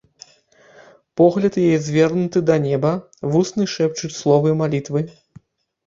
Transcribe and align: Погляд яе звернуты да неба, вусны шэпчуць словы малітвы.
Погляд 1.21 1.53
яе 1.65 1.77
звернуты 1.89 2.43
да 2.53 2.57
неба, 2.65 2.91
вусны 3.37 3.71
шэпчуць 3.79 4.15
словы 4.21 4.59
малітвы. 4.65 5.11